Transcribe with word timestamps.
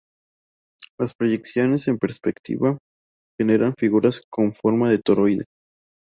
Las 0.97 1.13
proyecciones 1.13 1.87
en 1.87 1.99
perspectiva 1.99 2.75
generan 3.39 3.75
figuras 3.77 4.25
con 4.31 4.51
forma 4.51 4.89
de 4.89 4.97
toroide. 4.97 5.45